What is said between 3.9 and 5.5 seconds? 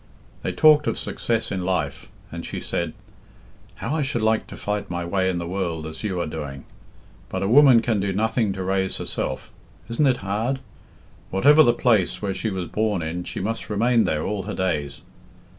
I should like to fight my way in the